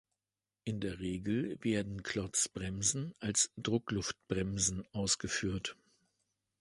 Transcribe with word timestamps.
In 0.63 0.79
der 0.79 0.99
Regel 0.99 1.59
werden 1.63 2.01
Klotzbremsen 2.01 3.13
als 3.19 3.51
Druckluftbremsen 3.55 4.83
ausgeführt. 4.93 5.77